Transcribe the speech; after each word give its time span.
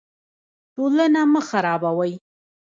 ټولنه 0.73 1.21
مه 1.33 1.41
خرابوئ 1.49 2.13